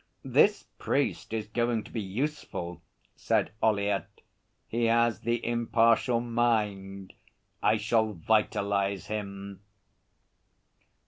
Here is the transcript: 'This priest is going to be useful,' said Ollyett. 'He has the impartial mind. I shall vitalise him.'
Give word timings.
'This 0.25 0.63
priest 0.79 1.31
is 1.31 1.45
going 1.45 1.83
to 1.83 1.91
be 1.91 2.01
useful,' 2.01 2.81
said 3.15 3.51
Ollyett. 3.61 4.23
'He 4.67 4.85
has 4.85 5.19
the 5.19 5.45
impartial 5.45 6.19
mind. 6.19 7.13
I 7.61 7.77
shall 7.77 8.13
vitalise 8.13 9.05
him.' 9.05 9.61